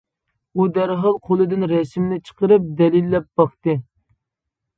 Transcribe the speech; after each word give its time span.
ئۇ 0.55 0.63
دەرھال 0.77 1.13
قولىدىن 1.27 1.65
رەسىمنى 1.73 2.17
چىقىرىپ 2.31 2.67
دەلىللەپ 2.81 3.29
باقتى. 3.43 3.79